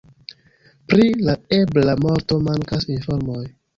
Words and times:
Pri 0.93 1.05
la 1.27 1.35
ebla 1.57 1.95
morto 2.07 2.39
mankas 2.49 2.89
informoj. 2.95 3.45